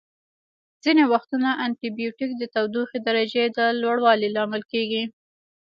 ځینې 0.83 1.03
وختونه 1.13 1.49
انټي 1.65 1.89
بیوټیک 1.97 2.31
د 2.37 2.43
تودوخې 2.53 2.99
درجې 3.07 3.43
د 3.57 3.59
لوړوالي 3.81 4.29
لامل 4.35 4.63
کیږي. 4.71 5.03